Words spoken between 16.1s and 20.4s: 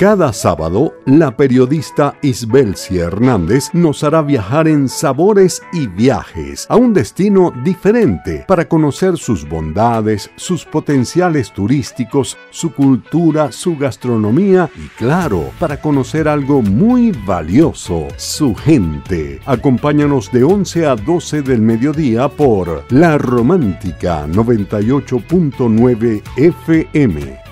algo muy valioso, su gente. Acompáñanos